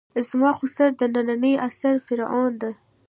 زما 0.27 0.51
خُسر 0.57 0.89
د 1.13 1.17
نني 1.29 1.53
عصر 1.65 1.95
فرعون 2.05 2.51
ده. 2.61 2.71